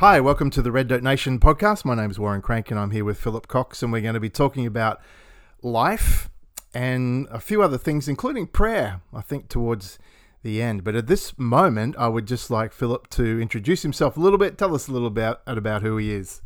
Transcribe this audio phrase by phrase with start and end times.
[0.00, 1.86] Hi, welcome to the Red Dirt Nation podcast.
[1.86, 4.20] My name is Warren Crank and I'm here with Philip Cox, and we're going to
[4.20, 5.00] be talking about
[5.62, 6.28] life
[6.74, 9.98] and a few other things, including prayer, I think, towards
[10.42, 10.84] the end.
[10.84, 14.58] But at this moment, I would just like Philip to introduce himself a little bit.
[14.58, 16.42] Tell us a little about, about who he is.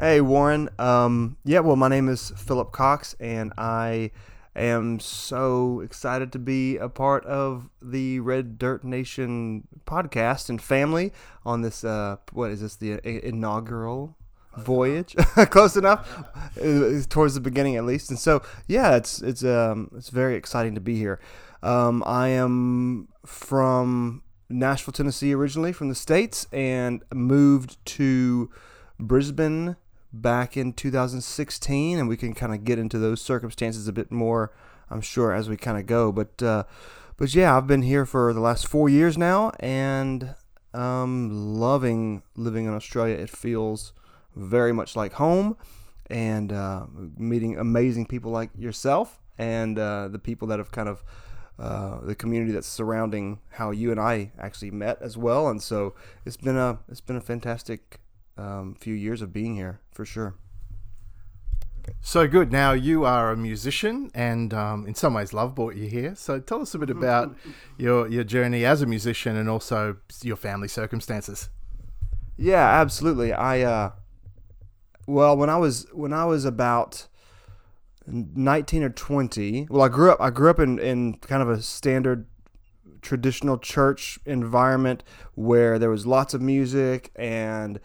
[0.00, 0.68] Hey, Warren.
[0.80, 4.10] Um, yeah, well, my name is Philip Cox, and I
[4.60, 11.12] am so excited to be a part of the Red Dirt Nation podcast and family
[11.44, 11.84] on this.
[11.84, 12.76] Uh, what is this?
[12.76, 14.16] The inaugural
[14.56, 15.14] voyage,
[15.50, 16.06] close enough,
[17.08, 18.10] towards the beginning at least.
[18.10, 21.20] And so, yeah, it's it's um it's very exciting to be here.
[21.62, 28.50] Um, I am from Nashville, Tennessee, originally from the states, and moved to
[28.98, 29.76] Brisbane
[30.12, 34.52] back in 2016, and we can kind of get into those circumstances a bit more,
[34.90, 36.12] I'm sure, as we kind of go.
[36.12, 36.64] But uh,
[37.16, 40.34] but yeah, I've been here for the last four years now, and
[40.74, 43.16] um, loving living in Australia.
[43.16, 43.92] It feels
[44.34, 45.56] very much like home,
[46.08, 46.86] and uh,
[47.16, 51.02] meeting amazing people like yourself and uh, the people that have kind of
[51.58, 55.48] uh, the community that's surrounding how you and I actually met as well.
[55.48, 58.00] And so it's been a it's been a fantastic
[58.36, 60.34] um, few years of being here for sure.
[62.00, 62.52] So good.
[62.52, 66.14] Now you are a musician, and um, in some ways, love brought you here.
[66.14, 67.36] So tell us a bit about
[67.76, 71.48] your your journey as a musician, and also your family circumstances.
[72.36, 73.32] Yeah, absolutely.
[73.32, 73.90] I uh,
[75.06, 77.08] well, when I was when I was about
[78.06, 80.20] nineteen or twenty, well, I grew up.
[80.20, 82.26] I grew up in in kind of a standard
[83.00, 85.02] traditional church environment
[85.34, 87.80] where there was lots of music and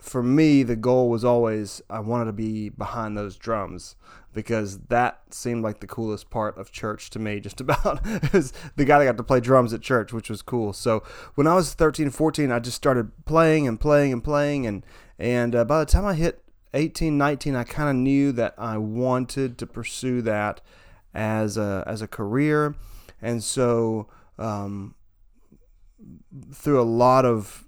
[0.00, 3.96] for me, the goal was always I wanted to be behind those drums
[4.32, 7.40] because that seemed like the coolest part of church to me.
[7.48, 10.72] Just about the guy that got to play drums at church, which was cool.
[10.72, 11.02] So
[11.34, 14.86] when I was 13, 14, I just started playing and playing and playing, and
[15.18, 16.42] and uh, by the time I hit
[16.74, 20.60] 18, 19, I kind of knew that I wanted to pursue that
[21.14, 22.76] as a as a career,
[23.20, 24.08] and so
[24.38, 24.94] um,
[26.52, 27.67] through a lot of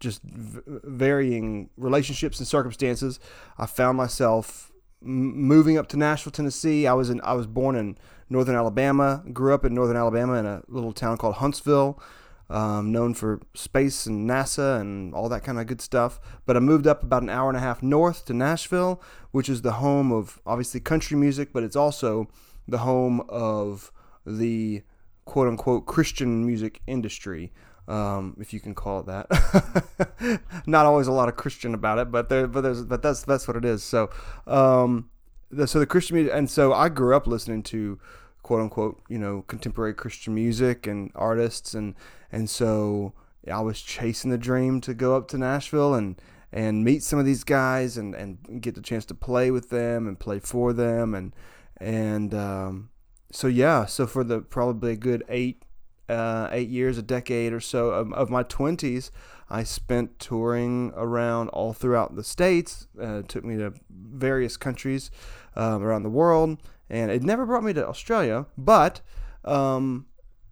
[0.00, 3.20] just varying relationships and circumstances,
[3.58, 4.72] I found myself
[5.02, 6.86] m- moving up to Nashville, Tennessee.
[6.86, 7.96] I was in I was born in
[8.28, 12.00] northern Alabama, grew up in northern Alabama in a little town called Huntsville,
[12.48, 16.18] um, known for space and NASA and all that kind of good stuff.
[16.46, 19.62] But I moved up about an hour and a half north to Nashville, which is
[19.62, 22.28] the home of obviously country music, but it's also
[22.66, 23.92] the home of
[24.24, 24.82] the
[25.24, 27.52] quote unquote Christian music industry
[27.90, 30.40] um, if you can call it that.
[30.66, 33.48] Not always a lot of Christian about it, but there, but there's, but that's that's
[33.48, 33.82] what it is.
[33.82, 34.10] So,
[34.46, 35.10] um,
[35.50, 37.98] the, so the Christian music, and so I grew up listening to
[38.42, 41.94] quote unquote, you know, contemporary Christian music and artists, and
[42.30, 43.12] and so
[43.50, 46.20] I was chasing the dream to go up to Nashville and
[46.52, 50.06] and meet some of these guys and and get the chance to play with them
[50.06, 51.34] and play for them and
[51.78, 52.90] and um,
[53.32, 55.64] so yeah, so for the probably a good eight
[56.10, 59.10] uh, eight years, a decade or so of, of, my 20s,
[59.48, 62.88] I spent touring around all throughout the states.
[63.00, 65.10] Uh, took me to various countries
[65.54, 68.46] um, around the world, and it never brought me to Australia.
[68.58, 69.00] But
[69.44, 70.06] um,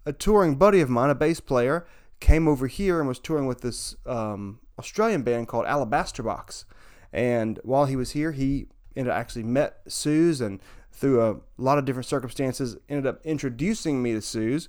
[0.07, 1.87] a touring buddy of mine, a bass player,
[2.21, 6.65] came over here and was touring with this um, Australian band called Alabaster Box.
[7.13, 10.61] And while he was here, he ended actually met Suze and
[10.93, 14.69] through a lot of different circumstances ended up introducing me to Suze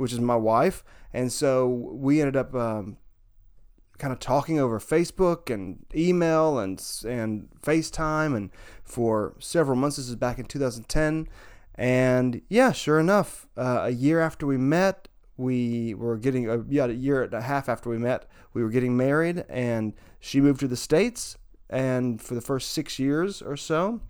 [0.00, 0.82] which is my wife.
[1.12, 2.96] And so we ended up um,
[3.98, 8.50] kind of talking over Facebook and email and and FaceTime and
[8.82, 9.98] for several months.
[9.98, 11.28] This is back in 2010,
[11.74, 16.86] and yeah, sure enough, uh, a year after we met, we were getting a yeah
[16.86, 20.60] a year and a half after we met, we were getting married, and she moved
[20.60, 21.36] to the states,
[21.68, 24.00] and for the first six years or so,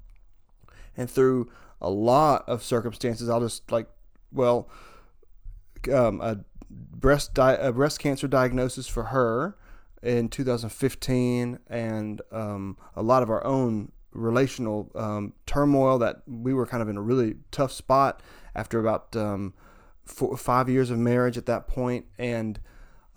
[0.97, 3.89] and through a lot of circumstances, I'll just like
[4.31, 4.71] well
[5.89, 9.57] um, a breast di- a breast cancer diagnosis for her
[10.03, 16.67] in 2015, and um, a lot of our own relational um, turmoil that we were
[16.67, 18.23] kind of in a really tough spot
[18.55, 19.55] after about um,
[20.05, 22.61] four, five years of marriage at that point, and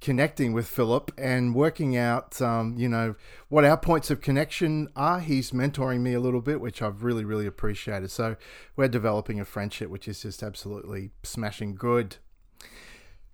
[0.00, 3.14] connecting with Philip and working out, um, you know,
[3.48, 5.20] what our points of connection are.
[5.20, 8.10] He's mentoring me a little bit, which I've really, really appreciated.
[8.10, 8.36] So
[8.76, 12.16] we're developing a friendship, which is just absolutely smashing good.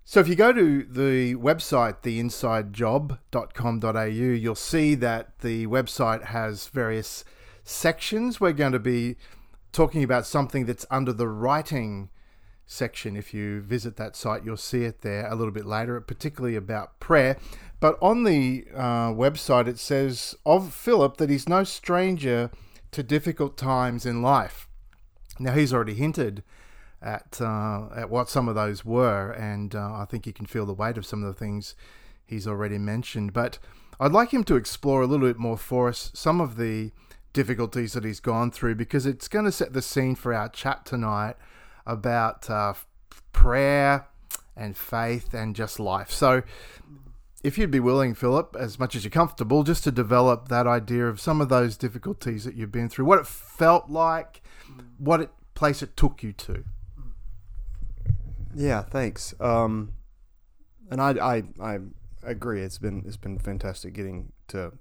[0.05, 7.23] So if you go to the website, theinsidejob.com.au, you'll see that the website has various
[7.63, 8.41] sections.
[8.41, 9.15] We're going to be
[9.71, 12.09] talking about something that's under the writing
[12.65, 13.15] section.
[13.15, 16.99] If you visit that site, you'll see it there a little bit later, particularly about
[16.99, 17.37] prayer.
[17.79, 22.51] But on the uh, website, it says of Philip that he's no stranger
[22.91, 24.67] to difficult times in life.
[25.39, 26.43] Now, he's already hinted
[27.01, 30.65] at uh, at what some of those were, and uh, I think you can feel
[30.65, 31.75] the weight of some of the things
[32.25, 33.33] he's already mentioned.
[33.33, 33.59] But
[33.99, 36.91] I'd like him to explore a little bit more for us some of the
[37.33, 40.85] difficulties that he's gone through because it's going to set the scene for our chat
[40.85, 41.35] tonight
[41.85, 42.73] about uh,
[43.31, 44.07] prayer
[44.55, 46.11] and faith and just life.
[46.11, 46.43] So,
[47.43, 51.07] if you'd be willing, Philip, as much as you're comfortable, just to develop that idea
[51.07, 54.41] of some of those difficulties that you've been through, what it felt like,
[54.97, 56.63] what it, place it took you to.
[58.55, 59.33] Yeah, thanks.
[59.41, 59.93] Um,
[60.89, 61.79] and I, I, I
[62.23, 62.61] agree.
[62.61, 64.71] It's been it's been fantastic getting to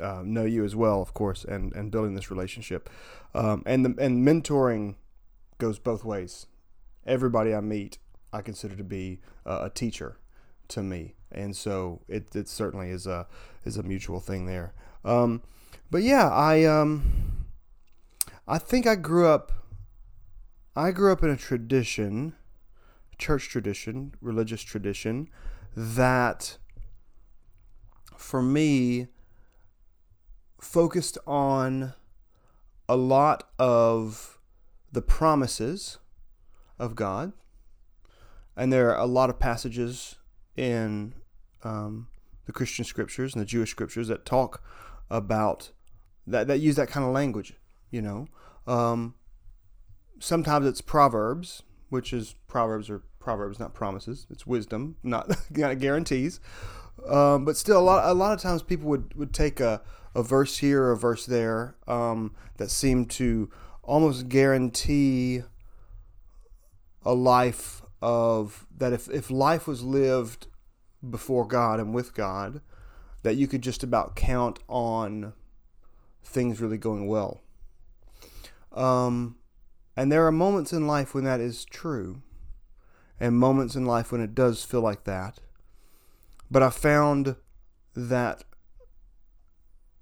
[0.00, 2.88] uh, know you as well, of course, and, and building this relationship.
[3.34, 4.96] Um, and the, and mentoring
[5.60, 6.46] goes both ways.
[7.06, 7.98] Everybody I meet,
[8.32, 10.16] I consider to be uh, a teacher
[10.68, 13.26] to me, and so it, it certainly is a
[13.64, 14.72] is a mutual thing there.
[15.04, 15.42] Um,
[15.90, 17.46] but yeah, I um,
[18.48, 19.52] I think I grew up.
[20.74, 22.34] I grew up in a tradition
[23.20, 25.28] church tradition, religious tradition,
[25.76, 26.56] that
[28.16, 29.06] for me
[30.60, 31.94] focused on
[32.88, 34.39] a lot of
[34.92, 35.98] the promises
[36.78, 37.32] of God.
[38.56, 40.16] And there are a lot of passages
[40.56, 41.14] in
[41.62, 42.08] um,
[42.46, 44.62] the Christian scriptures and the Jewish scriptures that talk
[45.08, 45.70] about
[46.26, 47.54] that, that use that kind of language,
[47.90, 48.28] you know.
[48.66, 49.14] Um,
[50.18, 54.26] sometimes it's Proverbs, which is Proverbs or Proverbs, not promises.
[54.30, 56.40] It's wisdom, not, not guarantees.
[57.08, 59.80] Um, but still, a lot a lot of times people would, would take a,
[60.14, 63.50] a verse here a verse there um, that seemed to
[63.82, 65.42] almost guarantee
[67.02, 70.46] a life of that if, if life was lived
[71.08, 72.60] before God and with God,
[73.22, 75.32] that you could just about count on
[76.22, 77.40] things really going well.
[78.72, 79.36] Um,
[79.96, 82.22] and there are moments in life when that is true
[83.18, 85.38] and moments in life when it does feel like that.
[86.50, 87.36] But I found
[87.94, 88.44] that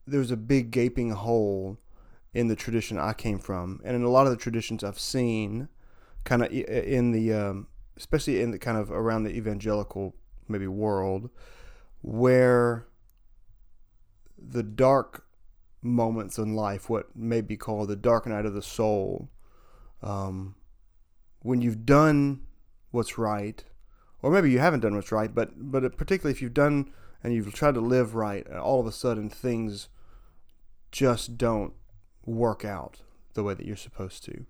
[0.06, 1.78] there's a big gaping hole
[2.38, 5.68] in the tradition I came from, and in a lot of the traditions I've seen,
[6.22, 10.14] kind of in the, um, especially in the kind of around the evangelical
[10.46, 11.30] maybe world,
[12.00, 12.86] where
[14.38, 15.26] the dark
[15.82, 19.28] moments in life, what may be called the dark night of the soul,
[20.00, 20.54] um,
[21.40, 22.42] when you've done
[22.92, 23.64] what's right,
[24.22, 26.92] or maybe you haven't done what's right, but but particularly if you've done
[27.24, 29.88] and you've tried to live right, and all of a sudden things
[30.92, 31.72] just don't
[32.28, 33.00] work out
[33.34, 34.44] the way that you're supposed to,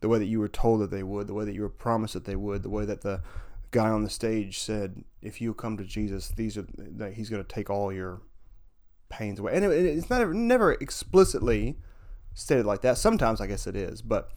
[0.00, 2.14] the way that you were told that they would, the way that you were promised
[2.14, 3.22] that they would, the way that the
[3.70, 7.44] guy on the stage said, "If you come to Jesus, these are that He's going
[7.44, 8.22] to take all your
[9.08, 11.78] pains away." And it, it's not never explicitly
[12.34, 12.98] stated like that.
[12.98, 14.30] Sometimes I guess it is, but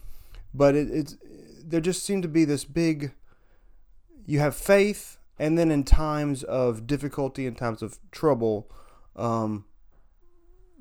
[0.54, 1.16] but it, it's
[1.64, 3.12] there just seemed to be this big
[4.28, 8.70] you have faith, and then in times of difficulty, in times of trouble,
[9.16, 9.64] um,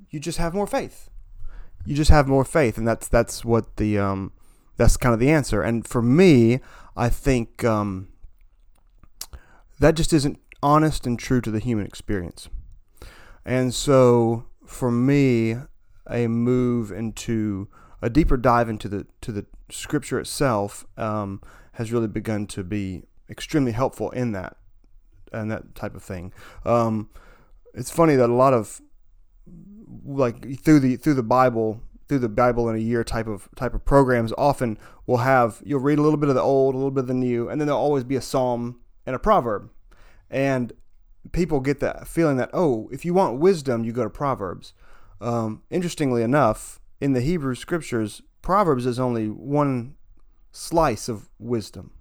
[0.09, 1.09] you just have more faith.
[1.87, 4.33] You just have more faith, and that's that's what the um,
[4.75, 5.61] that's kind of the answer.
[5.61, 6.59] And for me,
[6.97, 8.09] I think um,
[9.79, 12.49] that just isn't honest and true to the human experience.
[13.45, 15.55] And so, for me,
[16.09, 17.69] a move into
[18.01, 21.41] a deeper dive into the to the scripture itself um,
[21.73, 24.57] has really begun to be extremely helpful in that
[25.31, 26.33] and that type of thing.
[26.65, 27.09] Um,
[27.73, 28.81] it's funny that a lot of
[30.05, 33.73] like through the through the Bible, through the Bible in a year type of type
[33.73, 36.91] of programs often will have you'll read a little bit of the old, a little
[36.91, 39.69] bit of the new, and then there'll always be a psalm and a proverb.
[40.29, 40.73] And
[41.31, 44.73] people get that feeling that oh, if you want wisdom, you go to Proverbs.
[45.19, 49.95] Um, interestingly enough, in the Hebrew scriptures, Proverbs is only one
[50.51, 51.91] slice of wisdom.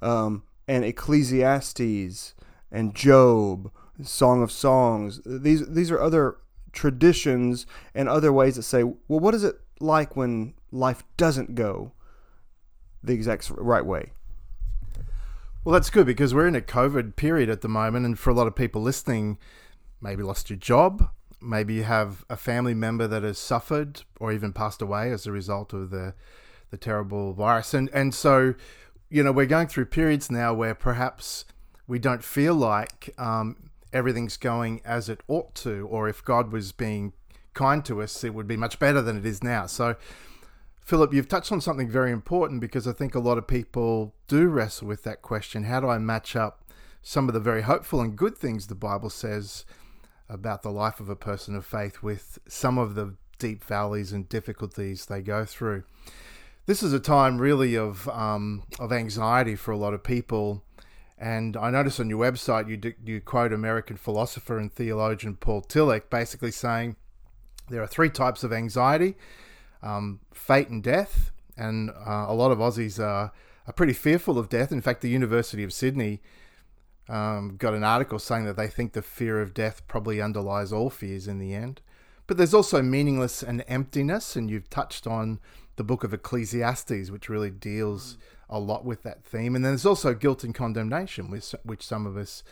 [0.00, 2.34] Um, and Ecclesiastes
[2.70, 3.70] and Job,
[4.02, 6.36] Song of Songs, these these are other
[6.72, 11.92] traditions and other ways that say, well, what is it like when life doesn't go
[13.02, 14.12] the exact right way?
[15.64, 18.34] Well, that's good because we're in a COVID period at the moment, and for a
[18.34, 19.38] lot of people listening,
[20.00, 21.08] maybe lost your job,
[21.40, 25.32] maybe you have a family member that has suffered or even passed away as a
[25.32, 26.14] result of the
[26.70, 28.54] the terrible virus, and and so
[29.10, 31.44] you know we're going through periods now where perhaps
[31.86, 36.72] we don't feel like um, everything's going as it ought to, or if God was
[36.72, 37.12] being
[37.54, 39.66] kind to us, it would be much better than it is now.
[39.66, 39.96] So
[40.84, 44.48] Philip, you've touched on something very important because I think a lot of people do
[44.48, 46.64] wrestle with that question how do I match up
[47.02, 49.64] some of the very hopeful and good things the Bible says
[50.28, 54.28] about the life of a person of faith with some of the deep valleys and
[54.28, 55.84] difficulties they go through?
[56.66, 60.62] This is a time really of, um, of anxiety for a lot of people.
[61.22, 65.62] And I notice on your website you, do, you quote American philosopher and theologian Paul
[65.62, 66.96] Tillich basically saying
[67.68, 69.14] there are three types of anxiety
[69.84, 73.30] um, fate and death, and uh, a lot of Aussies are,
[73.68, 74.72] are pretty fearful of death.
[74.72, 76.20] In fact, the University of Sydney
[77.08, 80.90] um, got an article saying that they think the fear of death probably underlies all
[80.90, 81.82] fears in the end.
[82.26, 85.38] But there's also meaningless and emptiness, and you've touched on
[85.76, 88.18] the book of Ecclesiastes, which really deals
[88.52, 89.56] a lot with that theme.
[89.56, 92.44] And then there's also guilt and condemnation, which, which some of us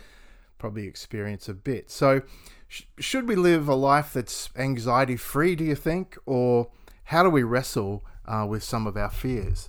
[0.59, 1.91] probably experience a bit.
[1.91, 2.23] So,
[2.67, 6.17] sh- should we live a life that's anxiety free, do you think?
[6.27, 6.71] Or
[7.05, 9.69] how do we wrestle uh, with some of our fears?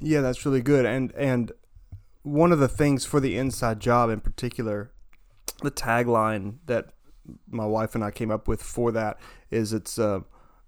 [0.00, 0.84] Yeah, that's really good.
[0.84, 1.52] And and
[2.22, 4.90] one of the things for the inside job in particular,
[5.62, 6.90] the tagline that
[7.50, 9.18] my wife and I came up with for that
[9.50, 10.20] is it's uh,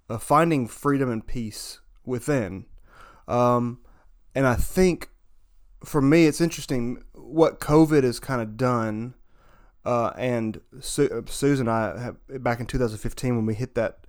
[0.08, 2.66] uh, finding freedom and peace within.
[3.28, 3.80] Um,
[4.36, 5.08] and I think
[5.84, 9.14] for me, it's interesting what COVID has kind of done.
[9.84, 14.00] Uh, and Su- Susan and I have, back in 2015 when we hit that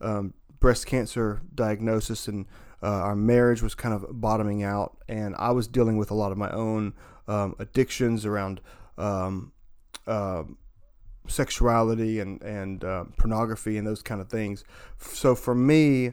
[0.00, 2.46] um, breast cancer diagnosis and
[2.82, 6.32] uh, our marriage was kind of bottoming out and i was dealing with a lot
[6.32, 6.94] of my own
[7.28, 8.60] um, addictions around
[8.96, 9.52] um,
[10.06, 10.44] uh,
[11.26, 14.64] sexuality and, and uh, pornography and those kind of things
[14.98, 16.12] so for me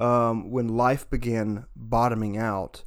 [0.00, 2.84] um, when life began bottoming out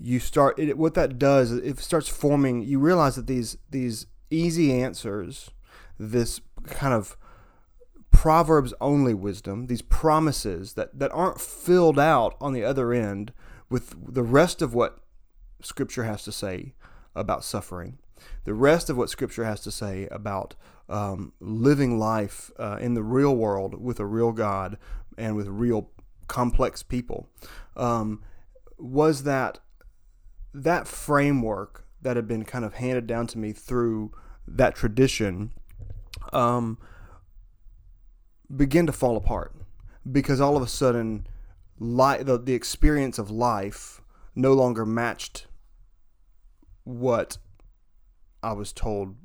[0.00, 4.72] you start it, what that does it starts forming you realize that these these easy
[4.72, 5.50] answers
[5.98, 7.16] this kind of
[8.10, 13.32] Proverbs only wisdom, these promises that, that aren't filled out on the other end
[13.68, 14.98] with the rest of what
[15.62, 16.74] Scripture has to say
[17.14, 17.98] about suffering,
[18.44, 20.54] the rest of what Scripture has to say about
[20.88, 24.76] um, living life uh, in the real world with a real God
[25.16, 25.90] and with real
[26.26, 27.28] complex people,
[27.76, 28.22] um,
[28.76, 29.60] was that
[30.52, 34.12] that framework that had been kind of handed down to me through
[34.46, 35.52] that tradition.
[36.32, 36.78] Um,
[38.54, 39.54] begin to fall apart
[40.10, 41.26] because all of a sudden
[41.78, 44.00] li- the, the experience of life
[44.34, 45.46] no longer matched
[46.84, 47.38] what
[48.42, 49.16] I was told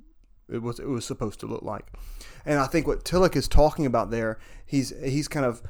[0.50, 1.92] it was it was supposed to look like.
[2.46, 5.64] And I think what Tillich is talking about there, he's he's kind of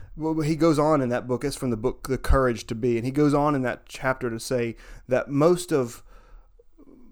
[0.43, 1.43] he goes on in that book.
[1.43, 4.29] It's from the book The Courage to Be, and he goes on in that chapter
[4.29, 4.75] to say
[5.07, 6.03] that most of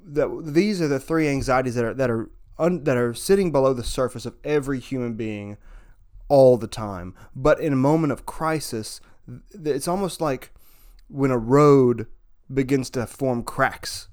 [0.05, 2.29] that these are the three anxieties that are that are
[2.59, 5.57] un, that are sitting below the surface of every human being
[6.27, 7.15] all the time.
[7.35, 8.99] But in a moment of crisis,
[9.53, 10.51] it's almost like
[11.07, 12.07] when a road
[12.53, 14.09] begins to form cracks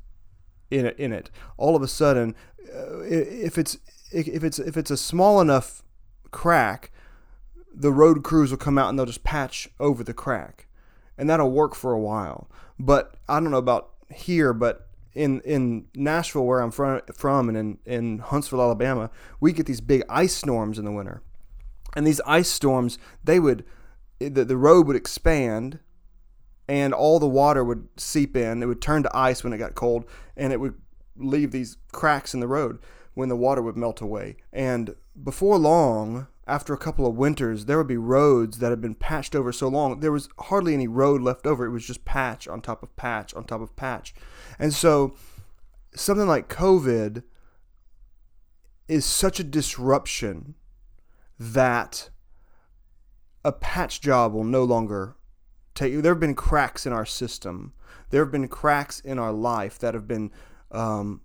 [0.70, 1.30] in it, in it.
[1.56, 2.34] All of a sudden,
[2.74, 3.78] uh, if it's
[4.12, 5.82] if it's if it's a small enough
[6.30, 6.90] crack,
[7.74, 10.66] the road crews will come out and they'll just patch over the crack,
[11.18, 12.48] and that'll work for a while.
[12.78, 17.56] But I don't know about here, but in in Nashville, where I'm from, from and
[17.56, 19.10] in, in Huntsville, Alabama,
[19.40, 21.22] we get these big ice storms in the winter.
[21.96, 23.64] And these ice storms, they would,
[24.20, 25.80] the, the road would expand
[26.70, 28.62] and all the water would seep in.
[28.62, 30.04] It would turn to ice when it got cold
[30.36, 30.74] and it would
[31.16, 32.78] leave these cracks in the road
[33.14, 34.36] when the water would melt away.
[34.52, 38.94] And before long, after a couple of winters, there would be roads that had been
[38.94, 41.66] patched over so long, there was hardly any road left over.
[41.66, 44.14] It was just patch on top of patch on top of patch.
[44.56, 45.16] And so,
[45.96, 47.24] something like COVID
[48.86, 50.54] is such a disruption
[51.36, 52.10] that
[53.44, 55.16] a patch job will no longer
[55.74, 56.02] take.
[56.02, 57.72] There have been cracks in our system.
[58.10, 60.30] There have been cracks in our life that have been
[60.70, 61.22] um,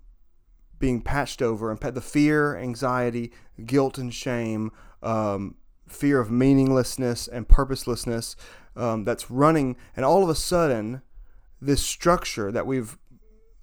[0.80, 3.32] being patched over, and the fear, anxiety,
[3.66, 4.72] guilt, and shame,
[5.02, 5.56] um,
[5.88, 8.36] fear of meaninglessness and purposelessness
[8.76, 11.02] um, that's running, and all of a sudden,
[11.62, 12.98] this structure that we've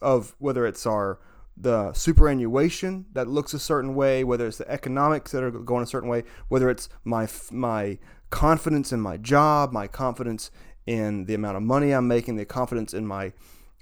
[0.01, 1.21] of whether it's our
[1.57, 5.87] the superannuation that looks a certain way, whether it's the economics that are going a
[5.87, 7.99] certain way, whether it's my my
[8.31, 10.51] confidence in my job, my confidence
[10.87, 13.33] in the amount of money I'm making, the confidence in my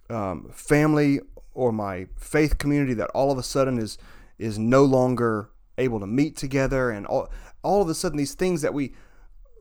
[0.09, 1.21] um, family
[1.55, 3.99] or my faith community that all of a sudden is
[4.39, 7.29] is no longer able to meet together, and all
[7.63, 8.95] all of a sudden these things that we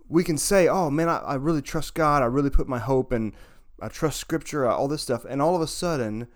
[0.08, 3.12] we can say, oh man, I, I really trust God, I really put my hope
[3.12, 3.34] and
[3.81, 6.27] I trust Scripture, all this stuff, and all of a sudden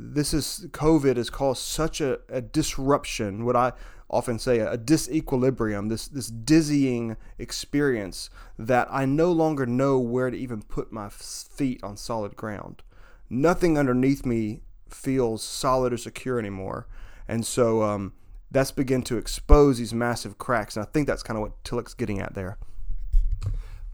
[0.00, 3.72] this is COVID has caused such a, a disruption, what I
[4.08, 10.36] often say a, disequilibrium, this this dizzying experience that I no longer know where to
[10.36, 12.82] even put my feet on solid ground.
[13.28, 16.88] Nothing underneath me feels solid or secure anymore,
[17.28, 18.14] and so um,
[18.50, 20.76] that's begin to expose these massive cracks.
[20.76, 22.58] And I think that's kind of what Tillich's getting at there.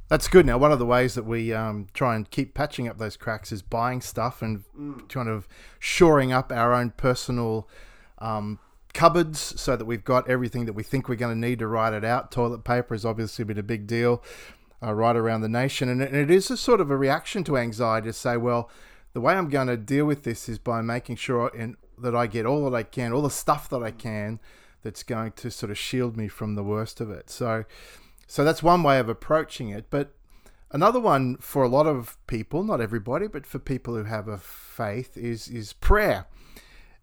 [0.08, 0.46] That's good.
[0.46, 3.50] Now, one of the ways that we um, try and keep patching up those cracks
[3.50, 5.08] is buying stuff and mm.
[5.08, 5.48] kind of
[5.80, 7.68] shoring up our own personal
[8.18, 8.60] um,
[8.94, 11.92] cupboards so that we've got everything that we think we're going to need to write
[11.92, 12.30] it out.
[12.30, 14.22] Toilet paper has obviously been a big deal
[14.82, 15.88] uh, right around the nation.
[15.88, 18.70] And it is a sort of a reaction to anxiety to say, well,
[19.12, 22.26] the way I'm going to deal with this is by making sure in, that I
[22.26, 24.38] get all that I can, all the stuff that I can
[24.82, 27.28] that's going to sort of shield me from the worst of it.
[27.28, 27.64] So,
[28.26, 29.86] so that's one way of approaching it.
[29.90, 30.14] But
[30.70, 34.38] another one for a lot of people, not everybody, but for people who have a
[34.38, 36.26] faith, is is prayer.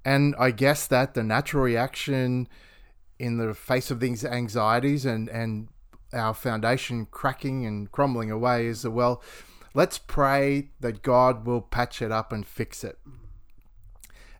[0.05, 2.47] And I guess that the natural reaction
[3.19, 5.69] in the face of these anxieties and and
[6.11, 9.23] our foundation cracking and crumbling away is that well,
[9.73, 12.99] let's pray that God will patch it up and fix it.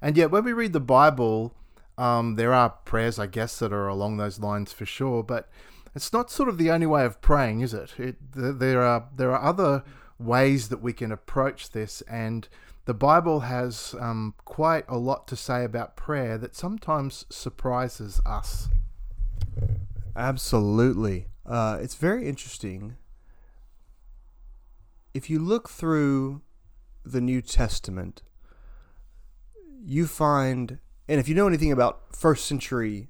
[0.01, 1.55] And yet, when we read the Bible,
[1.97, 5.23] um, there are prayers, I guess, that are along those lines for sure.
[5.23, 5.49] But
[5.95, 7.93] it's not sort of the only way of praying, is it?
[7.97, 9.83] it there are there are other
[10.19, 12.47] ways that we can approach this, and
[12.85, 18.69] the Bible has um, quite a lot to say about prayer that sometimes surprises us.
[20.15, 22.95] Absolutely, uh, it's very interesting.
[25.13, 26.41] If you look through
[27.05, 28.23] the New Testament,
[29.85, 33.09] you find, and if you know anything about first century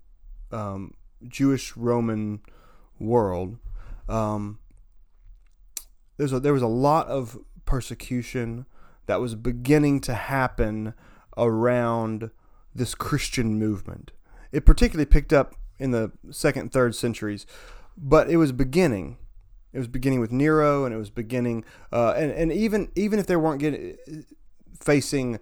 [0.52, 0.94] um,
[1.28, 2.42] Jewish Roman
[3.04, 3.58] world.
[4.10, 4.60] Um,
[6.18, 8.66] there's a, there was a lot of persecution
[9.06, 10.94] that was beginning to happen
[11.38, 12.32] around
[12.74, 14.12] this Christian movement.
[14.52, 17.46] It particularly picked up in the second, third centuries,
[17.98, 19.18] but it was beginning.
[19.74, 23.26] It was beginning with Nero, and it was beginning, uh, and and even even if
[23.26, 23.98] they weren't getting
[24.80, 25.40] facing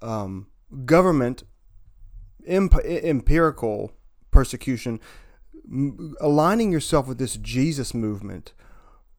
[0.00, 0.46] um,
[0.86, 1.42] government
[2.46, 3.92] imp- empirical
[4.30, 5.00] persecution,
[6.20, 8.52] aligning yourself with this Jesus movement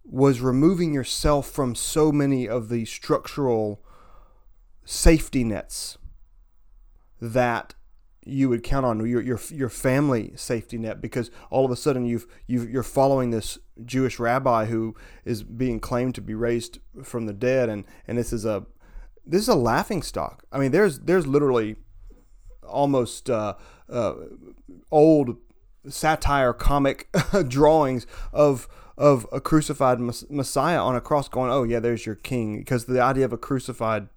[0.04, 3.82] was removing yourself from so many of the structural
[4.84, 5.98] safety nets
[7.20, 7.74] that
[8.24, 12.06] you would count on your your your family safety net because all of a sudden
[12.06, 17.26] you've you you're following this Jewish rabbi who is being claimed to be raised from
[17.26, 18.66] the dead and and this is a
[19.26, 20.44] this is a laughing stock.
[20.52, 21.76] I mean there's there's literally
[22.64, 23.56] almost uh,
[23.90, 24.14] uh,
[24.92, 25.38] old
[25.90, 27.10] satire comic
[27.48, 28.68] drawings of
[28.98, 33.02] of a crucified Messiah on a cross going, "Oh yeah, there's your king," because the
[33.02, 34.08] idea of a crucified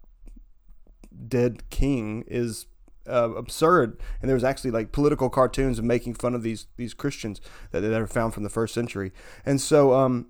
[1.26, 2.66] dead king is
[3.08, 3.98] uh, absurd.
[4.20, 7.80] And there was actually like political cartoons of making fun of these these Christians that
[7.80, 9.12] they were found from the first century.
[9.44, 10.26] And so, um,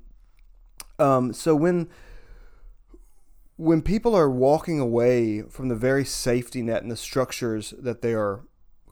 [0.98, 1.88] um, so when
[3.57, 8.14] when people are walking away from the very safety net and the structures that they
[8.14, 8.42] are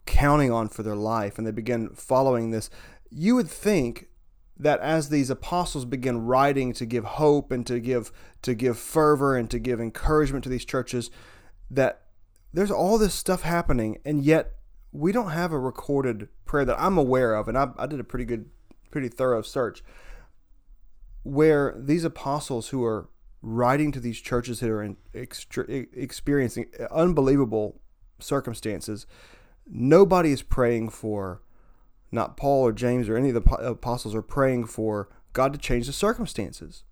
[0.07, 2.69] counting on for their life and they begin following this,
[3.11, 4.07] you would think
[4.59, 9.35] that as these apostles begin writing to give hope and to give to give fervor
[9.35, 11.11] and to give encouragement to these churches
[11.69, 12.01] that
[12.53, 14.53] there's all this stuff happening and yet
[14.91, 18.03] we don't have a recorded prayer that I'm aware of and I, I did a
[18.03, 18.49] pretty good
[18.89, 19.83] pretty thorough search
[21.23, 23.09] where these apostles who are
[23.41, 27.79] writing to these churches that are in experiencing unbelievable
[28.19, 29.05] circumstances
[29.69, 31.41] Nobody is praying for,
[32.11, 35.87] not Paul or James or any of the apostles are praying for God to change
[35.87, 36.83] the circumstances.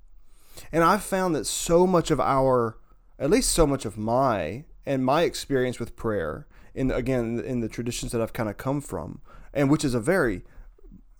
[0.71, 2.77] And I've found that so much of our,
[3.19, 7.69] at least so much of my, and my experience with prayer, in again in the
[7.69, 9.21] traditions that I've kind of come from,
[9.53, 10.43] and which is a very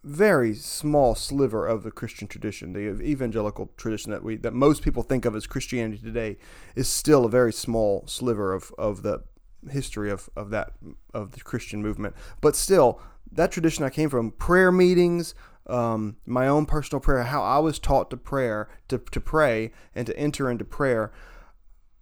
[0.04, 5.02] very small sliver of the Christian tradition, the evangelical tradition that we that most people
[5.02, 6.38] think of as Christianity today,
[6.76, 9.24] is still a very small sliver of, of the
[9.71, 10.71] history of, of that
[11.13, 12.15] of the Christian movement.
[12.41, 13.01] But still,
[13.32, 15.36] that tradition I came from, prayer meetings,
[15.67, 20.06] um, my own personal prayer, how I was taught to prayer to, to pray and
[20.08, 21.12] to enter into prayer,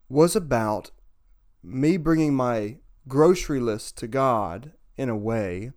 [0.10, 0.91] was about
[1.63, 5.71] me bringing my grocery list to God in a way,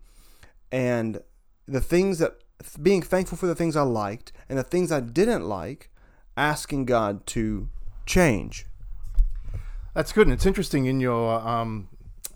[0.71, 1.21] and
[1.67, 2.39] the things that
[2.83, 5.91] being thankful for the things I liked and the things I didn't like,
[6.37, 7.69] asking God to
[8.05, 8.67] change.
[9.97, 11.89] That's good, and it's interesting in your um,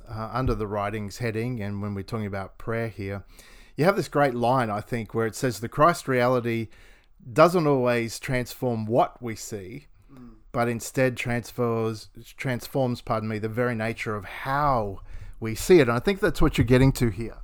[0.08, 3.22] uh, under the writings heading, and when we're talking about prayer here,
[3.76, 6.68] you have this great line I think where it says the Christ reality
[7.30, 10.36] doesn't always transform what we see, mm.
[10.52, 15.00] but instead transfers transforms, pardon me, the very nature of how
[15.38, 15.82] we see it.
[15.82, 17.36] And I think that's what you're getting to here.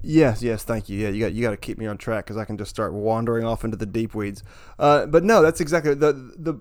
[0.00, 0.98] Yes, yes, thank you.
[0.98, 2.92] Yeah, you got you got to keep me on track because I can just start
[2.92, 4.44] wandering off into the deep weeds.
[4.78, 6.54] Uh, but no, that's exactly the the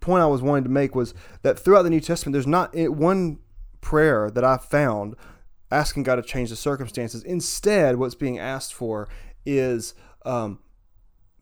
[0.00, 3.38] point I was wanting to make was that throughout the New Testament, there's not one
[3.80, 5.14] prayer that I found
[5.70, 7.22] asking God to change the circumstances.
[7.22, 9.08] Instead, what's being asked for
[9.46, 10.58] is um,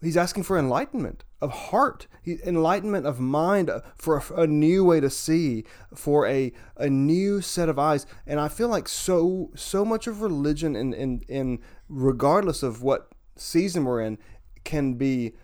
[0.01, 5.01] He's asking for enlightenment of heart, enlightenment of mind, uh, for a, a, new way
[5.01, 8.07] to see, for a, a new set of eyes.
[8.27, 11.59] And I feel like so so much of religion, in, in, in
[11.89, 14.19] regardless of what season we're in,
[14.65, 15.35] can be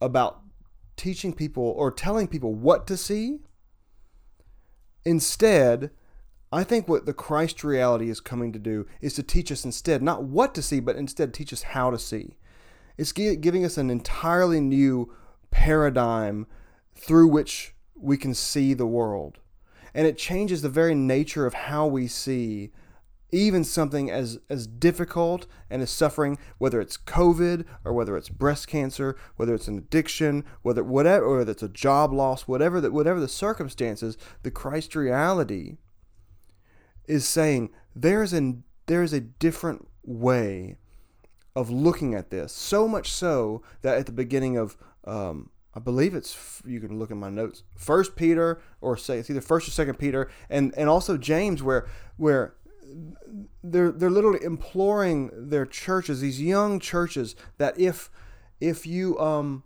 [0.00, 0.42] about
[0.96, 3.38] teaching people or telling people what to see.
[5.04, 5.90] Instead,
[6.52, 10.02] I think what the Christ reality is coming to do is to teach us instead,
[10.02, 12.36] not what to see, but instead teach us how to see.
[12.96, 15.14] It's giving us an entirely new
[15.50, 16.46] paradigm
[16.94, 19.38] through which we can see the world.
[19.94, 22.72] And it changes the very nature of how we see
[23.32, 28.68] even something as, as difficult and as suffering, whether it's COVID or whether it's breast
[28.68, 32.92] cancer, whether it's an addiction, whether whatever, or whether it's a job loss, whatever the,
[32.92, 35.78] whatever the circumstances, the Christ reality
[37.06, 40.76] is saying there is a there is a different way
[41.54, 42.52] of looking at this.
[42.52, 47.10] So much so that at the beginning of, um, I believe it's you can look
[47.10, 50.88] in my notes, First Peter or say it's either First or Second Peter, and and
[50.88, 51.86] also James, where
[52.16, 52.54] where
[53.62, 58.10] they're they're literally imploring their churches, these young churches, that if
[58.60, 59.64] if you um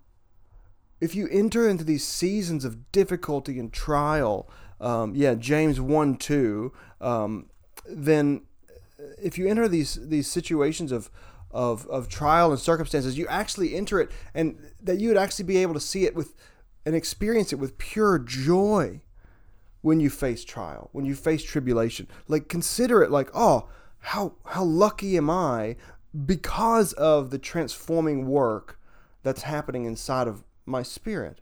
[1.00, 4.48] if you enter into these seasons of difficulty and trial,
[4.80, 7.50] um, yeah, James one two, um,
[7.88, 8.42] then
[9.22, 11.10] if you enter these these situations of
[11.50, 15.58] of, of trial and circumstances, you actually enter it and that you would actually be
[15.58, 16.34] able to see it with
[16.84, 19.00] and experience it with pure joy
[19.80, 22.06] when you face trial, when you face tribulation.
[22.28, 25.76] Like consider it like, oh, how how lucky am I
[26.24, 28.78] because of the transforming work
[29.22, 31.40] that's happening inside of my spirit.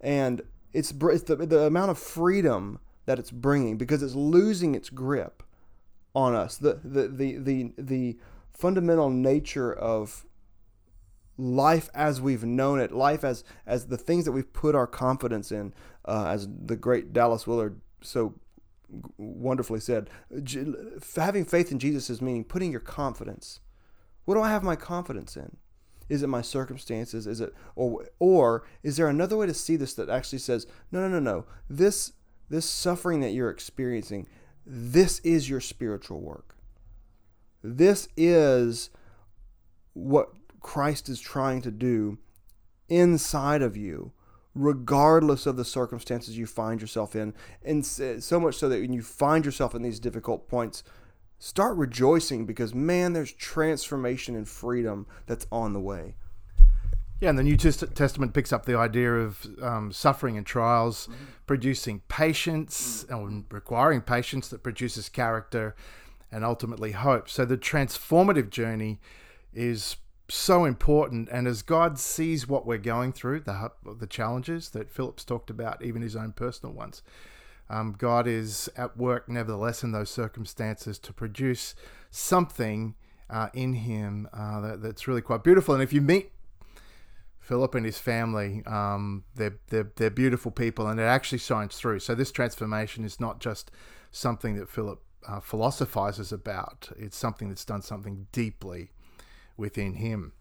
[0.00, 4.88] And it's, it's the, the amount of freedom that it's bringing because it's losing its
[4.88, 5.42] grip
[6.14, 6.56] on us.
[6.56, 8.18] The the the the, the
[8.60, 10.26] fundamental nature of
[11.38, 15.50] life as we've known it, life as as the things that we've put our confidence
[15.50, 15.72] in,
[16.04, 18.34] uh, as the great Dallas Willard so
[19.16, 20.10] wonderfully said,
[21.16, 23.60] having faith in Jesus is meaning putting your confidence.
[24.24, 25.56] What do I have my confidence in?
[26.08, 27.26] Is it my circumstances?
[27.26, 31.00] Is it or or is there another way to see this that actually says, no,
[31.00, 31.46] no, no, no.
[31.68, 32.12] This
[32.48, 34.26] this suffering that you're experiencing,
[34.66, 36.56] this is your spiritual work.
[37.62, 38.90] This is
[39.92, 42.18] what Christ is trying to do
[42.88, 44.12] inside of you,
[44.54, 47.34] regardless of the circumstances you find yourself in.
[47.64, 50.82] And so much so that when you find yourself in these difficult points,
[51.38, 56.16] start rejoicing because, man, there's transformation and freedom that's on the way.
[57.20, 61.24] Yeah, and the New Testament picks up the idea of um, suffering and trials mm-hmm.
[61.46, 65.76] producing patience and requiring patience that produces character
[66.32, 67.28] and ultimately hope.
[67.28, 69.00] So the transformative journey
[69.52, 69.96] is
[70.28, 71.28] so important.
[71.30, 75.84] And as God sees what we're going through, the the challenges that Philip's talked about,
[75.84, 77.02] even his own personal ones,
[77.68, 81.74] um, God is at work nevertheless in those circumstances to produce
[82.10, 82.94] something
[83.28, 85.74] uh, in him uh, that, that's really quite beautiful.
[85.74, 86.32] And if you meet
[87.38, 92.00] Philip and his family, um, they're, they're, they're beautiful people and it actually shines through.
[92.00, 93.70] So this transformation is not just
[94.10, 96.90] something that Philip uh, philosophizes about.
[96.96, 98.90] It's something that's done something deeply
[99.56, 100.32] within him.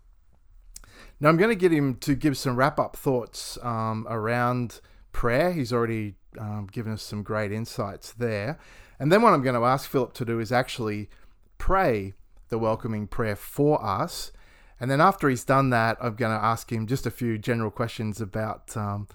[1.20, 5.52] Now, I'm going to get him to give some wrap up thoughts um, around prayer.
[5.52, 8.58] He's already um, given us some great insights there.
[9.00, 11.10] And then, what I'm going to ask Philip to do is actually
[11.58, 12.14] pray
[12.50, 14.32] the welcoming prayer for us.
[14.80, 17.72] And then after he's done that, I'm going to ask him just a few general
[17.72, 19.08] questions about um,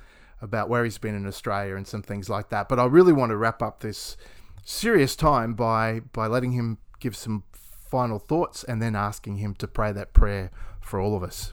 [0.43, 2.69] about where he's been in Australia and some things like that.
[2.69, 4.17] But I really want to wrap up this
[4.65, 9.69] serious time by by letting him give some final thoughts and then asking him to
[9.69, 10.51] pray that prayer
[10.81, 11.53] for all of us.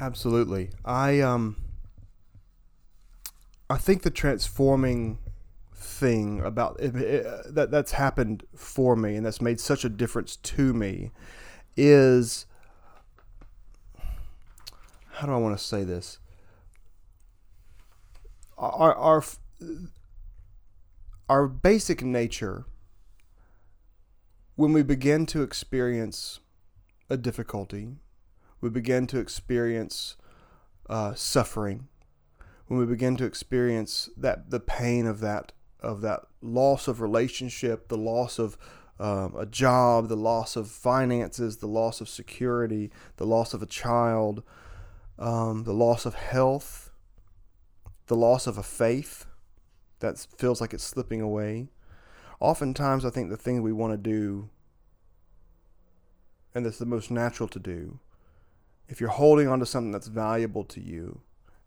[0.00, 0.70] Absolutely.
[0.84, 1.56] I um
[3.70, 5.18] I think the transforming
[5.74, 10.36] thing about it, it, that that's happened for me and that's made such a difference
[10.36, 11.10] to me
[11.76, 12.46] is
[15.12, 16.18] how do I want to say this?
[18.58, 19.24] Our our
[21.32, 22.66] our basic nature
[24.54, 26.40] when we begin to experience
[27.08, 27.96] a difficulty,
[28.60, 30.16] we begin to experience
[30.90, 31.88] uh, suffering,
[32.66, 37.88] when we begin to experience that the pain of that of that loss of relationship,
[37.88, 38.58] the loss of
[39.00, 43.66] um, a job, the loss of finances, the loss of security, the loss of a
[43.66, 44.42] child,
[45.18, 46.90] um, the loss of health,
[48.08, 49.24] the loss of a faith
[50.02, 51.68] that feels like it's slipping away.
[52.40, 54.50] Oftentimes, I think the thing we want to do,
[56.54, 58.00] and that's the most natural to do,
[58.88, 61.20] if you're holding on to something that's valuable to you,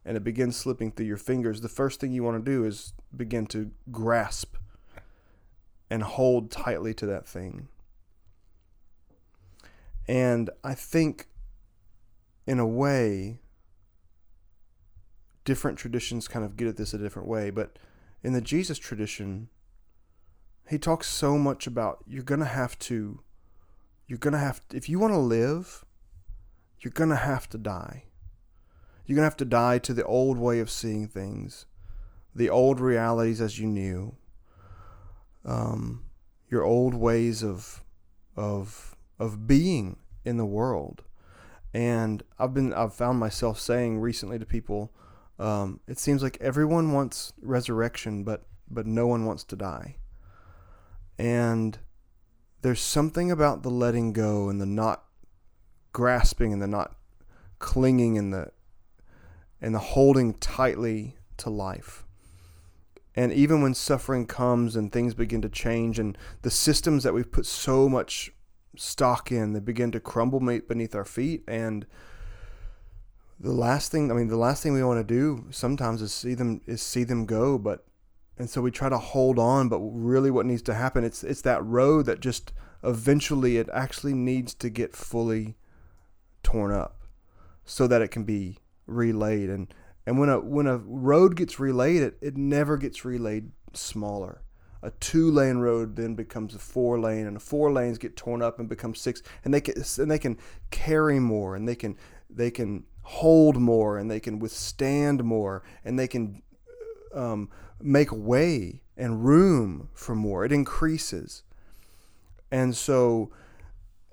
[0.06, 2.94] and it begins slipping through your fingers, the first thing you want to do is
[3.16, 4.56] begin to grasp
[5.90, 7.70] and hold tightly to that thing.
[10.08, 11.28] And I think,
[12.46, 13.40] in a way,
[15.46, 17.50] different traditions kind of get at this a different way.
[17.50, 17.80] But
[18.26, 19.50] in the Jesus tradition,
[20.68, 23.22] he talks so much about you're going to have to,
[24.08, 25.86] you're going to have, if you want to live,
[26.80, 28.06] you're going to have to die.
[29.06, 31.68] You're going to have to die to the old way of seeing things,
[32.34, 34.16] the old realities as you knew,
[35.46, 36.06] um,
[36.50, 37.84] your old ways of,
[38.36, 41.04] of, of being in the world.
[41.76, 44.92] And I've been, I've found myself saying recently to people,
[45.40, 49.98] um, it seems like everyone wants resurrection, but, but no one wants to die.
[51.18, 51.78] And
[52.62, 55.04] there's something about the letting go and the not
[55.94, 56.96] grasping and the not
[57.60, 58.52] clinging and the
[59.62, 62.06] and the holding tightly to life.
[63.16, 67.32] And even when suffering comes and things begin to change and the systems that we've
[67.32, 68.32] put so much
[68.76, 71.86] stock in, they begin to crumble beneath our feet and
[73.40, 76.34] the last thing I mean the last thing we want to do sometimes is see
[76.34, 77.86] them is see them go but
[78.38, 81.42] and so we try to hold on but really what needs to happen it's it's
[81.42, 85.56] that road that just eventually it actually needs to get fully
[86.44, 87.02] torn up
[87.66, 89.50] so that it can be relayed.
[89.50, 89.74] And
[90.06, 94.42] and when a when a road gets relayed it, it never gets relayed smaller.
[94.84, 98.44] A two lane road then becomes a four lane and the four lanes get torn
[98.44, 100.38] up and become six and they can and they can
[100.70, 101.98] carry more and they can
[102.30, 106.42] they can hold more and they can withstand more and they can
[107.14, 107.50] um,
[107.82, 111.44] make way and room for more it increases
[112.52, 113.32] and so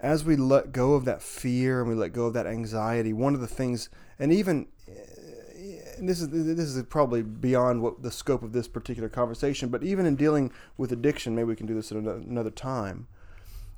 [0.03, 3.35] as we let go of that fear and we let go of that anxiety, one
[3.35, 4.67] of the things, and even
[5.97, 9.85] and this is this is probably beyond what the scope of this particular conversation, but
[9.85, 13.07] even in dealing with addiction, maybe we can do this at another time.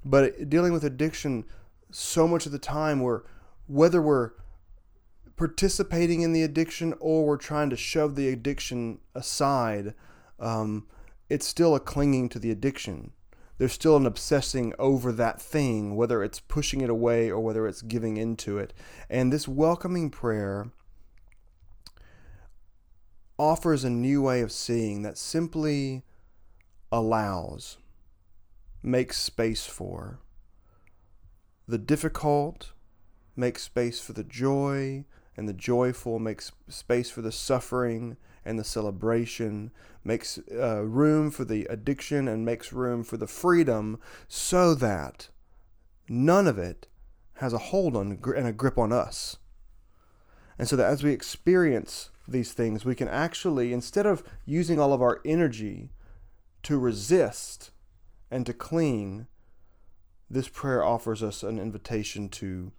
[0.03, 1.45] But dealing with addiction,
[1.91, 3.23] so much of the time, we're
[3.67, 4.31] whether we're
[5.37, 9.95] participating in the addiction or we're trying to shove the addiction aside,
[10.39, 10.87] um,
[11.29, 13.13] it's still a clinging to the addiction
[13.59, 17.83] there's still an obsessing over that thing, whether it's pushing it away or whether it's
[17.83, 18.73] giving into it.
[19.09, 20.71] And this welcoming prayer
[23.39, 26.03] offers a new way of seeing that simply
[26.91, 27.79] allows,
[28.83, 30.19] makes space for
[31.67, 32.73] the difficult,
[33.37, 35.05] makes space for the joy,
[35.37, 39.71] and the joyful makes space for the suffering and the celebration,
[40.05, 45.29] makes uh, room for the addiction and makes room for the freedom so that
[46.09, 46.87] none of it
[47.39, 49.39] has a hold on and a grip on us.
[50.59, 54.93] And so that as we experience these things, we can actually, instead of using all
[54.93, 55.91] of our energy
[56.63, 57.71] to resist
[58.31, 59.27] and to cling,
[60.31, 62.73] this prayer offers us an invitation to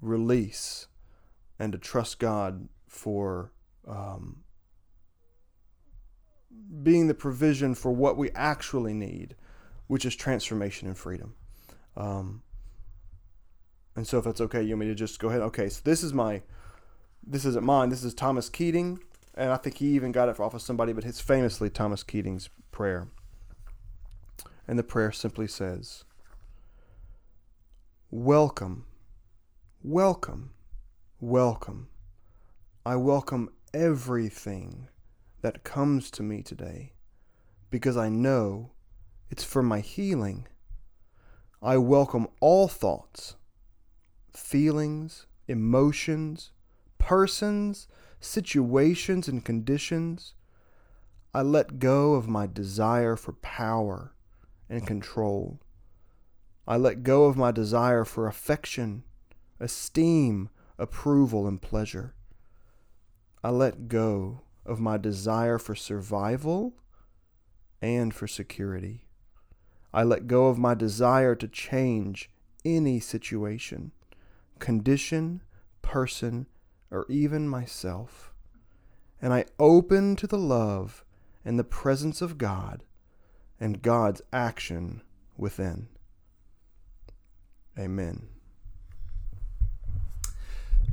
[0.00, 0.86] release
[1.58, 3.52] and to trust God for
[3.86, 4.42] um,
[6.82, 9.36] being the provision for what we actually need,
[9.86, 11.34] which is transformation and freedom.
[11.96, 12.42] Um,
[13.94, 15.40] and so, if that's okay, you want me to just go ahead?
[15.40, 16.42] Okay, so this is my,
[17.26, 17.88] this isn't mine.
[17.88, 18.98] This is Thomas Keating,
[19.34, 22.50] and I think he even got it off of somebody, but it's famously Thomas Keating's
[22.70, 23.08] prayer.
[24.68, 26.04] And the prayer simply says,
[28.10, 28.84] welcome,
[29.82, 30.50] welcome,
[31.20, 31.88] welcome.
[32.84, 34.88] I welcome everything
[35.40, 36.92] that comes to me today
[37.70, 38.72] because I know
[39.30, 40.46] it's for my healing.
[41.62, 43.36] I welcome all thoughts,
[44.30, 46.50] feelings, emotions,
[46.98, 47.88] persons,
[48.20, 50.34] situations, and conditions.
[51.32, 54.12] I let go of my desire for power
[54.68, 55.60] and control.
[56.68, 59.04] I let go of my desire for affection,
[59.58, 62.14] esteem, approval, and pleasure.
[63.42, 66.74] I let go of my desire for survival
[67.80, 69.06] and for security.
[69.92, 72.30] I let go of my desire to change
[72.64, 73.92] any situation,
[74.58, 75.42] condition,
[75.82, 76.46] person,
[76.90, 78.32] or even myself.
[79.22, 81.04] And I open to the love
[81.44, 82.84] and the presence of God
[83.58, 85.02] and God's action
[85.36, 85.88] within.
[87.78, 88.28] Amen.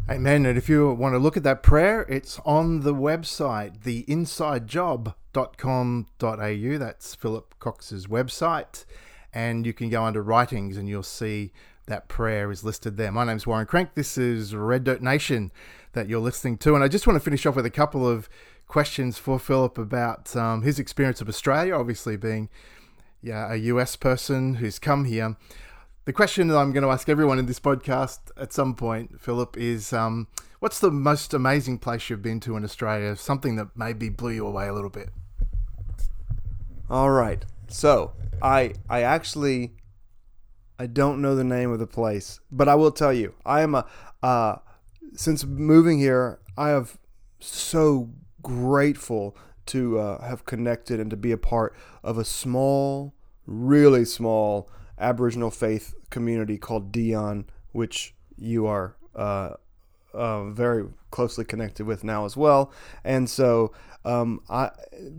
[0.09, 0.45] Amen.
[0.45, 6.77] And if you want to look at that prayer, it's on the website, theinsidejob.com.au.
[6.77, 8.83] That's Philip Cox's website.
[9.33, 11.53] And you can go under writings and you'll see
[11.85, 13.13] that prayer is listed there.
[13.13, 13.93] My name's Warren Crank.
[13.95, 15.53] This is Red Dirt Nation
[15.93, 16.75] that you're listening to.
[16.75, 18.27] And I just want to finish off with a couple of
[18.67, 22.49] questions for Philip about um, his experience of Australia, obviously being
[23.21, 25.37] yeah, a US person who's come here.
[26.05, 29.55] The question that I'm going to ask everyone in this podcast at some point, Philip,
[29.55, 30.27] is um,
[30.59, 33.15] what's the most amazing place you've been to in Australia?
[33.15, 35.11] Something that maybe blew you away a little bit.
[36.89, 37.45] All right.
[37.69, 38.11] So
[38.41, 39.75] I I actually
[40.77, 43.73] I don't know the name of the place, but I will tell you, I am
[43.73, 43.85] a
[44.21, 44.57] uh,
[45.15, 46.97] since moving here, I have
[47.39, 48.09] so
[48.41, 49.37] grateful
[49.67, 53.13] to uh, have connected and to be a part of a small,
[53.45, 54.69] really small
[55.03, 59.51] Aboriginal faith community called Dion, which you are uh,
[60.13, 62.71] uh, very closely connected with now as well.
[63.03, 63.73] And so,
[64.05, 64.71] um, I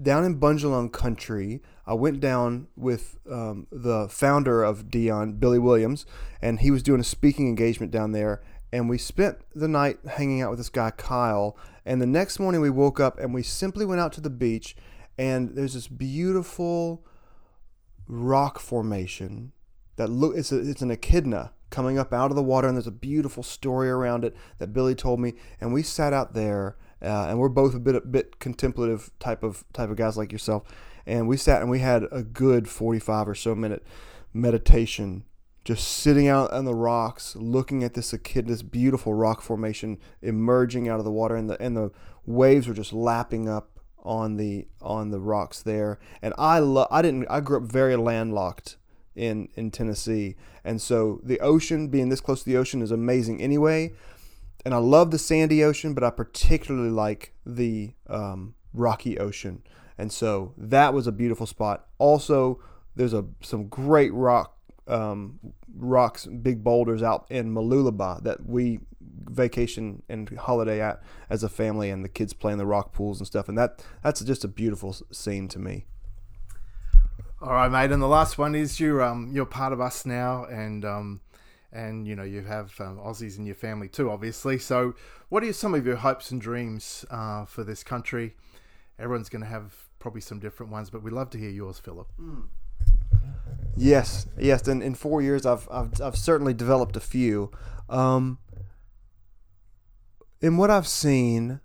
[0.03, 6.07] down in Bundjalung country, I went down with um, the founder of Dion, Billy Williams,
[6.41, 8.43] and he was doing a speaking engagement down there.
[8.73, 11.57] And we spent the night hanging out with this guy Kyle.
[11.87, 14.75] And the next morning we woke up and we simply went out to the beach,
[15.17, 17.05] and there's this beautiful
[18.07, 19.53] rock formation
[19.97, 22.87] that look it's a, it's an echidna coming up out of the water and there's
[22.87, 25.35] a beautiful story around it that Billy told me.
[25.61, 29.43] And we sat out there uh, and we're both a bit a bit contemplative type
[29.43, 30.63] of type of guys like yourself.
[31.05, 33.85] And we sat and we had a good 45 or so minute
[34.33, 35.25] meditation
[35.65, 40.89] just sitting out on the rocks looking at this echidna this beautiful rock formation emerging
[40.89, 41.35] out of the water.
[41.35, 41.91] And the and the
[42.25, 45.99] waves were just lapping up on the on the rocks there.
[46.23, 48.77] And I love I didn't I grew up very landlocked
[49.17, 53.41] in in Tennessee, and so the ocean being this close to the ocean is amazing
[53.41, 53.93] anyway.
[54.65, 59.63] And I love the sandy ocean, but I particularly like the um, rocky ocean,
[59.99, 61.87] and so that was a beautiful spot.
[61.99, 62.61] Also,
[62.97, 65.39] there's a some great rock um,
[65.77, 71.91] rocks, big boulders out in Mooloolaba that we vacation and holiday at as a family,
[71.91, 73.49] and the kids play in the rock pools and stuff.
[73.49, 75.87] And that that's just a beautiful scene to me.
[77.45, 77.93] All right, mate.
[77.93, 81.21] And the last one is you're um you're part of us now, and um
[81.71, 84.59] and you know you have um, Aussies in your family too, obviously.
[84.59, 84.95] So,
[85.29, 88.35] what are some of your hopes and dreams uh, for this country?
[88.99, 92.09] Everyone's going to have probably some different ones, but we'd love to hear yours, Philip.
[92.19, 92.45] Mm.
[93.77, 94.67] Yes, yes.
[94.67, 97.51] And in four years, I've I've, I've certainly developed a few.
[97.91, 98.39] Um,
[100.41, 101.61] in what I've seen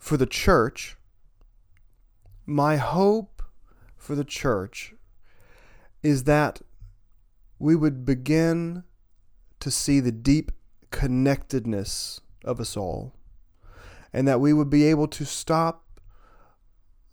[0.00, 0.96] for the church,
[2.46, 3.33] my hope
[4.04, 4.94] for the church
[6.02, 6.60] is that
[7.58, 8.84] we would begin
[9.60, 10.52] to see the deep
[10.90, 13.14] connectedness of us all,
[14.12, 15.80] and that we would be able to stop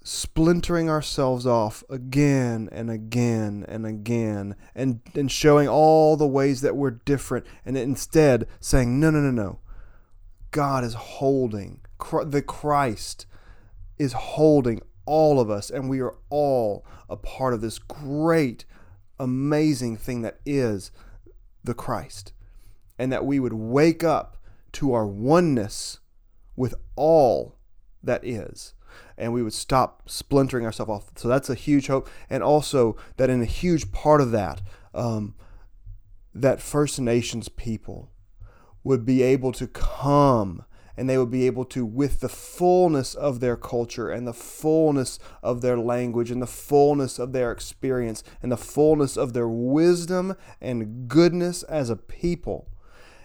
[0.04, 6.76] splintering ourselves off again and again and again and, and showing all the ways that
[6.76, 9.60] we're different, and instead saying, no, no, no, no.
[10.52, 11.80] God is holding,
[12.26, 13.26] the Christ
[13.98, 18.66] is holding all of us, and we are all a part of this great,
[19.20, 20.92] amazing thing that is
[21.64, 22.34] the Christ.
[22.98, 24.38] And that we would wake up
[24.74, 26.00] to our oneness
[26.56, 27.58] with all
[28.04, 28.74] that is.
[29.18, 31.12] And we would stop splintering ourselves off.
[31.16, 32.10] So that's a huge hope.
[32.30, 34.62] And also, that in a huge part of that,
[34.94, 35.36] um,
[36.34, 38.12] that First Nations people
[38.84, 40.66] would be able to come
[41.02, 45.18] and they would be able to, with the fullness of their culture and the fullness
[45.42, 50.36] of their language and the fullness of their experience and the fullness of their wisdom
[50.62, 52.70] and goodness as a people,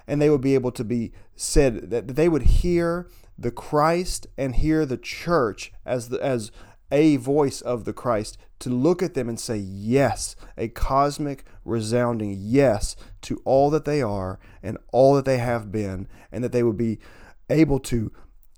[0.06, 4.56] and they would be able to be said that they would hear the Christ and
[4.56, 6.50] hear the church as the as
[6.90, 12.38] a voice of the Christ to look at them and say yes, a cosmic resounding
[12.40, 16.62] yes to all that they are and all that they have been, and that they
[16.62, 17.00] would be
[17.48, 18.12] able to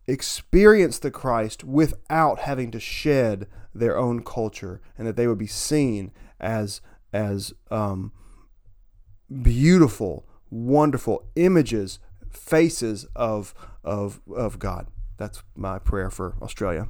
[0.07, 5.47] experience the Christ without having to shed their own culture, and that they would be
[5.47, 6.80] seen as
[7.12, 8.12] as um,
[9.43, 11.99] beautiful, wonderful images,
[12.30, 14.89] faces of of of God.
[15.16, 16.89] That's my prayer for Australia.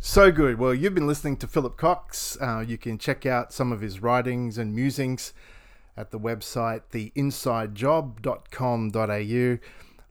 [0.00, 0.58] So good.
[0.58, 2.36] Well, you've been listening to Philip Cox.
[2.40, 5.32] Uh, you can check out some of his writings and musings
[5.96, 9.58] at the website theinsidejob.com.au.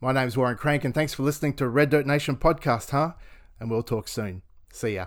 [0.04, 3.14] My name is Warren Crank, and thanks for listening to Red Dirt Nation podcast, huh?
[3.60, 4.42] And we'll talk soon.
[4.74, 5.06] See ya.